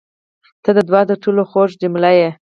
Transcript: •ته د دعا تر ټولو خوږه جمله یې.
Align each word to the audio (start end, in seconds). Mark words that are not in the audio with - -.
•ته 0.63 0.69
د 0.77 0.79
دعا 0.87 1.01
تر 1.09 1.17
ټولو 1.23 1.41
خوږه 1.49 1.77
جمله 1.81 2.09
یې. 2.19 2.29